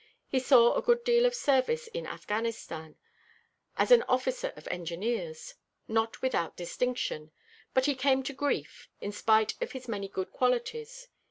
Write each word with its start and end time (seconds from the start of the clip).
He 0.27 0.39
saw 0.39 0.73
a 0.73 0.81
good 0.81 1.03
deal 1.03 1.27
of 1.27 1.35
service 1.35 1.85
in 1.85 2.07
Afghanistan, 2.07 2.95
as 3.77 3.91
an 3.91 4.01
officer 4.09 4.51
of 4.55 4.67
Engineers, 4.69 5.53
not 5.87 6.23
without 6.23 6.57
distinction: 6.57 7.31
but 7.75 7.85
he 7.85 7.93
came 7.93 8.23
to 8.23 8.33
grief, 8.33 8.89
in 8.99 9.11
spite 9.11 9.53
of 9.61 9.73
his 9.73 9.87
many 9.87 10.07
good 10.09 10.31
qualities. 10.31 11.07